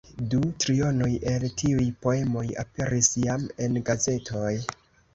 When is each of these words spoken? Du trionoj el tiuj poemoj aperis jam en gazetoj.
Du 0.29 0.37
trionoj 0.63 1.09
el 1.33 1.45
tiuj 1.63 1.87
poemoj 2.07 2.49
aperis 2.65 3.13
jam 3.29 3.49
en 3.67 3.83
gazetoj. 3.93 4.53